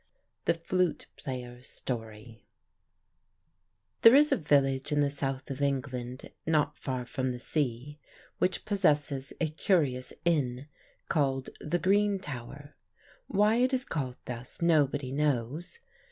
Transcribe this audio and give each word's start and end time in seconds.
THE 0.45 0.55
FLUTE 0.55 1.05
PLAYER'S 1.15 1.67
STORY 1.67 2.47
There 4.01 4.15
is 4.15 4.31
a 4.31 4.35
village 4.35 4.91
in 4.91 5.01
the 5.01 5.11
South 5.11 5.51
of 5.51 5.61
England 5.61 6.31
not 6.47 6.75
far 6.79 7.05
from 7.05 7.31
the 7.31 7.37
sea, 7.39 7.99
which 8.39 8.65
possesses 8.65 9.31
a 9.39 9.47
curious 9.47 10.11
inn 10.25 10.65
called 11.07 11.51
"The 11.59 11.77
Green 11.77 12.17
Tower." 12.17 12.75
Why 13.27 13.57
it 13.57 13.75
is 13.75 13.85
called 13.85 14.17
thus, 14.25 14.59
nobody 14.59 15.11
knows. 15.11 15.77